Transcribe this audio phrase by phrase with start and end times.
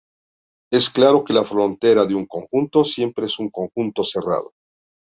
[0.71, 4.49] Es claro que la frontera de un conjunto siempre es un conjunto cerrado.